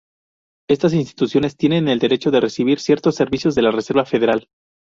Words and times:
Estas 0.67 0.93
instituciones 0.95 1.55
tienen 1.55 1.87
el 1.87 1.99
derecho 1.99 2.31
de 2.31 2.39
recibir 2.39 2.79
ciertos 2.79 3.13
servicios 3.13 3.53
de 3.53 3.61
la 3.61 3.69
Reserva 3.69 4.03
Federal. 4.03 4.47